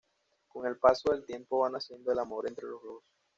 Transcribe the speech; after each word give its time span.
Con 0.47 0.65
el 0.65 0.77
paso 0.79 1.11
del 1.11 1.27
tiempo 1.27 1.59
va 1.59 1.69
naciendo 1.69 2.11
el 2.11 2.17
amor 2.17 2.47
entre 2.47 2.65
los 2.69 2.81
dos. 2.81 3.03